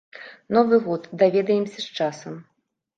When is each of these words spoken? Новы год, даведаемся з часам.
Новы 0.59 0.75
год, 0.87 1.03
даведаемся 1.25 1.79
з 1.87 2.03
часам. 2.03 2.45